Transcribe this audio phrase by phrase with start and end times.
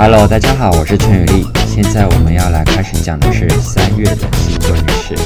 [0.00, 1.44] Hello，大家好，我是陈宇丽。
[1.66, 5.16] 现在我们要来开始讲的是三月的星座运势。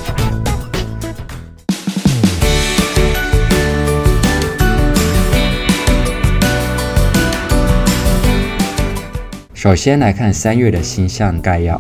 [9.53, 11.79] 首先来看三月的星象概要。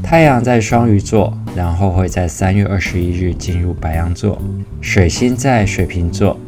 [0.00, 4.40] 太阳在双鱼座，然后会在三月二十一日进入白羊座。
[4.80, 6.38] 水星在水瓶座，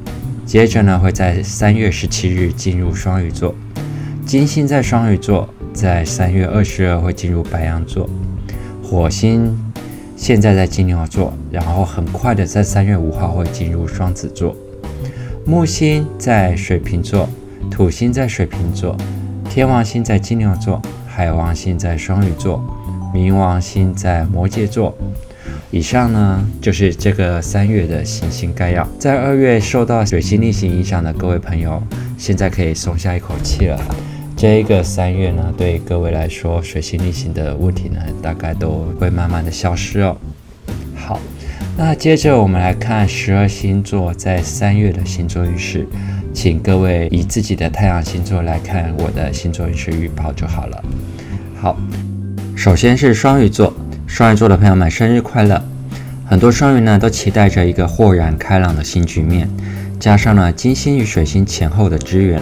[0.44, 3.52] 接着呢会在三月十七日进入双鱼座。
[4.26, 8.10] 金星在双鱼座，在三月二十二会进入白羊座。
[8.82, 9.56] 火星
[10.16, 14.56] 现在在金牛座，然后很快的在三月五号会进入双子座。
[15.44, 17.28] 木星在水瓶座，
[17.70, 18.96] 土星在水瓶座。
[19.48, 22.60] 天王星在金牛座，海王星在双鱼座，
[23.14, 24.92] 冥王星在摩羯座。
[25.70, 28.86] 以上呢就是这个三月的行星概要。
[28.98, 31.80] 在二月受到水星逆行影响的各位朋友，
[32.18, 33.78] 现在可以松下一口气了。
[34.36, 40.14] 这一个三月呢，对各位来说，水星逆行的问题呢，大概都会慢慢的消失哦。
[40.94, 41.18] 好，
[41.74, 45.88] 那接着我们来看十二星座在三月的星座运势。
[46.34, 50.84] 请各位以自己的太阳星座来看我的星座运势预报就好了。
[51.58, 51.74] 好，
[52.54, 53.72] 首先是双鱼座，
[54.06, 55.64] 双鱼座的朋友们生日快乐！
[56.26, 59.48] 很多双鱼呢都期待着一个豁然开朗的新局面，
[59.98, 62.38] 加上呢金星与水星前后的支援，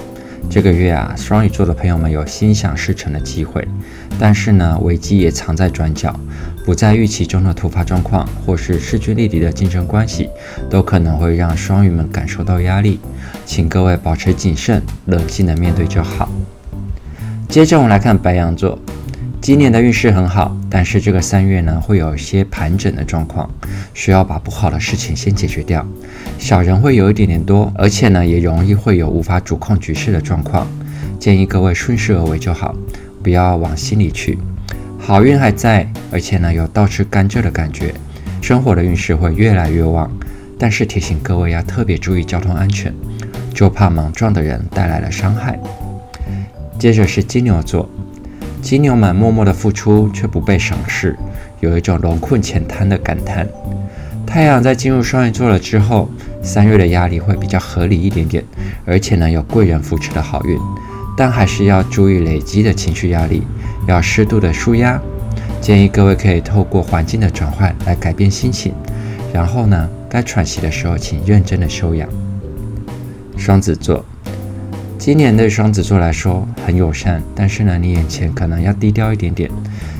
[0.51, 3.67] 这个月啊双鱼座的朋友们有心想事成的机会，
[4.19, 6.15] 但是呢危机也藏在转角。
[6.65, 10.31] 不在预期中的突发状况，或是势均力敌的竞争关系，
[10.71, 12.99] 都可能会让双鱼们感受到压力。
[13.45, 16.31] 请各位保持谨慎，冷静的面对就好。
[17.51, 18.79] 接着我们来看白羊座，
[19.45, 23.47] 今年的运势很好，但是这个三月呢，会有一些盘整的状况，
[23.93, 25.87] 需要把不好的事情先解决掉。
[26.39, 30.67] 小人会有一点点多，而且呢，也容易会有无法主控局势的状况。
[31.21, 32.75] 建议各位顺势而为就好，
[33.23, 34.39] 不要往心里去。
[34.99, 37.93] 好运还在，而且呢有倒吃甘蔗的感觉，
[38.41, 40.11] 生活的运势会越来越旺。
[40.59, 42.95] 但是提醒各位要特别注意交通安全，
[43.53, 45.61] 就怕莽撞的人带来了伤害。
[46.79, 47.87] 接着是金牛座，
[48.65, 51.15] 金牛们默默的付出却不被赏识，
[51.61, 53.47] 有一种龙困浅滩的感叹。
[54.27, 56.09] 太阳在进入双鱼座了之后，
[56.43, 58.43] 三月的压力会比较合理一点点，
[58.87, 60.59] 而且呢有贵人扶持的好运，
[61.15, 63.43] 但还是要注意累积的情绪压力。
[63.87, 64.99] 要适度的舒压，
[65.61, 68.73] 建议各位可以透过环境的转换来改变心情。
[69.31, 72.09] 然后呢，该喘息的时候，请认真的休养。
[73.37, 74.03] 双子座，
[75.05, 79.51] 今年对双子座来说很友善，但是呢，你眼前可能要低调一点点。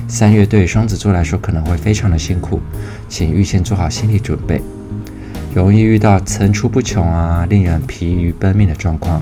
[0.07, 2.59] 三月对双子座来说可能会非常的辛苦，
[3.07, 4.59] 请预先做好心理准备。
[5.53, 9.21] 容易遇到层出不穷啊，令人疲于奔命的状况，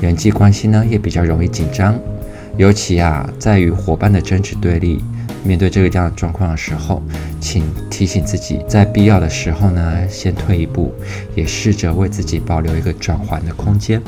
[0.00, 1.96] 人际关系呢也比较容易紧张。
[2.56, 4.98] 尤其啊，在与伙伴的争执对立，
[5.44, 7.00] 面对这个这样的状况的时候，
[7.38, 10.92] 请提醒自己，在必要的时候呢，先退一步，
[11.36, 14.02] 也试着为自己保留一个转圜的空间。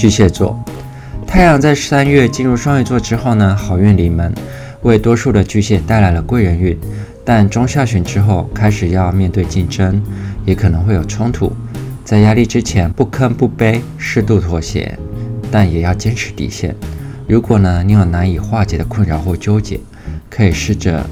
[0.00, 0.58] 巨蟹座，
[1.26, 4.32] 太阳在三月进入双鱼座之后呢，好运临门，
[4.80, 6.74] 为多数的巨蟹带来了贵人运，
[7.22, 10.02] 但中下旬之后开始要面对竞争，
[10.46, 11.52] 也可能会有冲突，
[12.02, 14.98] 在压力之前不吭不卑，适度妥协。
[15.50, 16.74] 但也要坚持底线。
[17.28, 19.78] 如果呢，你有难以化解的困扰或纠结，
[20.30, 21.04] 可以试着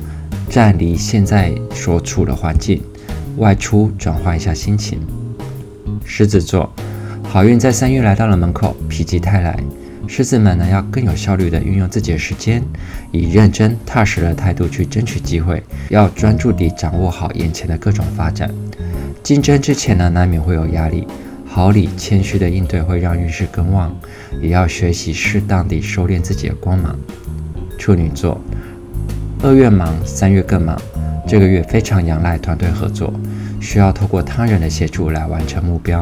[0.48, 2.81] 暂离现在所处的环境，
[3.37, 4.98] 外出转换一下心情。
[6.06, 6.72] 狮子座，
[7.31, 9.55] 好运在三月来到了门口，否极泰来。
[10.06, 12.62] 狮子们呢，要更有效率地运用自己的时间，
[13.12, 18.50] 以认真踏实的态度去争取机会，要专注地掌握好眼前的各种发展。
[19.22, 21.06] 竞争之前呢，难免会有压力。
[21.47, 23.95] 好礼谦虚的应对会让运势更旺，
[24.41, 26.99] 也要学习适当地收敛自己的光芒。
[27.77, 28.41] 处女座，
[29.43, 30.81] 二月忙，三月更忙，
[31.27, 33.12] 这个月非常仰赖团队合作，
[33.60, 36.00] 需要透过他人的协助来完成目标。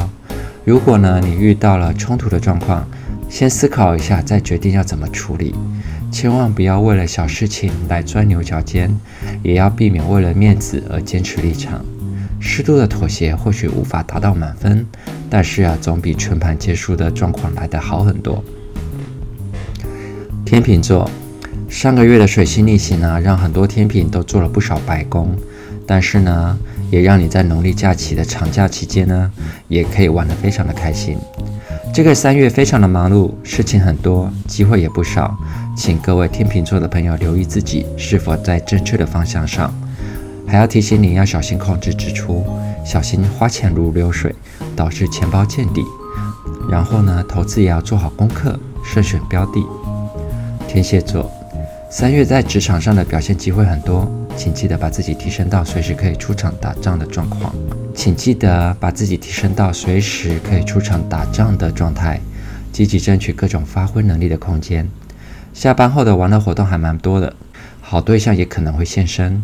[0.67, 2.85] 如果呢，你遇到了冲突的状况，
[3.29, 5.55] 先思考一下，再决定要怎么处理，
[6.11, 8.93] 千万不要为了小事情来钻牛角尖，
[9.45, 11.85] 也要避免为了面子而坚持立场。
[12.41, 14.85] 适度的妥协或许无法达到满分，
[15.31, 18.43] 但是啊，总比全盘皆输的状况来得好很多。
[20.45, 21.09] 天秤座，
[21.69, 25.37] 上个月的水星逆行呢，让很多天秤都做了不少白工，
[25.87, 26.59] 但是呢，
[26.91, 29.31] 也让你在农历假期的长假期间呢，
[29.69, 31.19] 也可以玩得非常的开心。
[31.95, 35.37] 这个三月非常的忙碌，事情很多，机会也不少，
[35.77, 39.73] 请各位天秤座的朋友留意自己是否在正确的方向上。
[40.47, 42.45] 还要提醒你要小心控制支出，
[42.85, 44.35] 小心花钱如流水，
[44.77, 45.83] 导致钱包见底。
[46.71, 49.65] 然后呢，投资也要做好功课，慎选标的。
[50.69, 51.31] 天蝎座，
[51.91, 57.55] 三月在职场上的表现机会很多，请记得把自己提升到随时可以出场打仗的状况。
[57.95, 62.21] 请记得把自己提升到随时可以出场打仗的状态，
[62.71, 64.87] 积极争取各种发挥能力的空间。
[65.55, 67.35] 下班后的玩乐活动还蛮多的，
[67.81, 69.43] 好对象也可能会现身。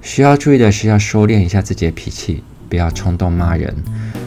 [0.00, 3.74] 需要注意的是，要收敛一下自己的脾气，不要冲动骂人，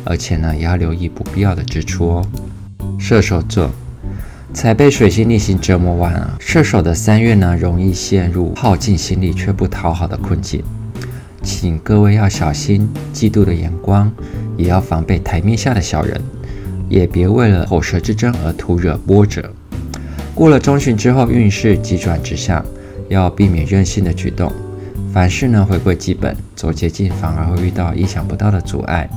[0.04, 2.28] 而且呢，也要留意不必要的支出哦。
[3.00, 3.72] 射手座。
[4.54, 6.38] 才被水星逆行折磨完啊！
[6.40, 10.64] 射手的三月呢，容易陷入耗尽心力却不讨好的困境，
[11.42, 14.10] 请各位要小心嫉妒的眼光，
[14.56, 16.22] 也要防备台面下的小人，
[16.88, 19.52] 也别为了口舌之争而徒惹波折。
[20.36, 22.64] 过了中旬之后，运势急转直下，
[23.10, 24.52] 要避免任性的举动，
[25.12, 29.10] 凡事呢回归基本，走捷径反而会遇到意想不到的阻碍。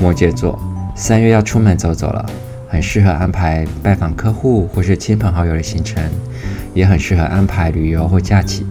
[0.00, 0.58] 摩羯座，
[0.96, 2.26] 三月要出门走走了。
[2.70, 6.00] 很适合安排拜访客户或是亲朋好友的行程，
[6.72, 8.64] 也很适合安排旅游或假期。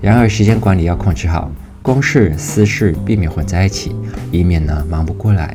[0.00, 1.52] 然而，时间管理要控制好，
[1.82, 3.94] 公事私事避免混在一起，
[4.30, 5.54] 以免呢忙不过来。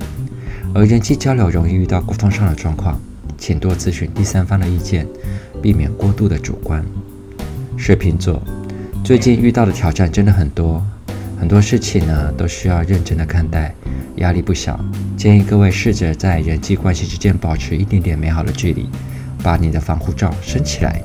[0.76, 3.02] 而人际交流容易遇到沟通上的状况，
[3.36, 5.08] 请多咨询第三方的意见，
[5.60, 6.86] 避免过度的主观。
[7.78, 8.40] 水瓶座，
[9.04, 10.86] 最近遇到的挑战真的很多，
[11.39, 13.74] 很多事情呢都需要认真的看待。
[14.16, 14.80] 压力不小，
[15.16, 18.89] 建议各位试着在人际关系之间保持一点点美好的距离，
[19.44, 21.01] 把你的防护罩升起来，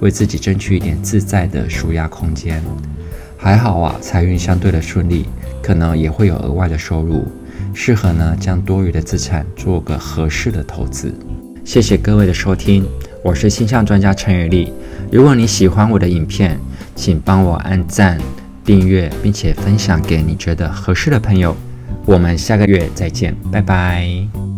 [0.00, 2.60] 为自己争取一点自在的舒压空间。
[3.38, 5.26] 还好啊，财运相对的顺利，
[5.62, 7.24] 可能也会有额外的收入，
[7.72, 11.14] 适合呢将多余的资产做个合适的投资。
[11.64, 12.84] 谢谢各位的收听，
[13.22, 14.72] 我是星象专家陈宇丽。
[15.12, 16.58] 如果你喜欢我的影片，
[16.96, 18.18] 请帮我按赞、
[18.66, 21.56] 订阅，并且分享给你觉得合适的朋友。
[22.04, 24.55] 我们下个月再见，拜拜。